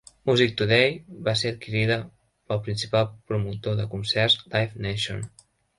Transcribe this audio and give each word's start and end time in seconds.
Musictoday 0.27 0.95
va 1.27 1.35
ser 1.41 1.51
adquirida 1.55 1.99
pel 2.49 2.63
principal 2.71 3.07
promotor 3.29 3.81
de 3.83 3.89
concerts 3.97 4.43
Live 4.51 4.87
Nation. 4.89 5.27